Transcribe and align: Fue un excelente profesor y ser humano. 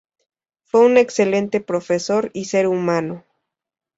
Fue 0.63 0.83
un 0.83 0.97
excelente 0.97 1.61
profesor 1.61 2.31
y 2.33 2.45
ser 2.45 2.65
humano. 2.65 3.23